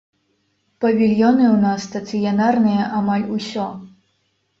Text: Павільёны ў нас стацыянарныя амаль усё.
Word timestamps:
Павільёны 0.85 1.45
ў 1.49 1.57
нас 1.65 1.79
стацыянарныя 1.89 2.87
амаль 3.01 3.27
усё. 3.37 3.67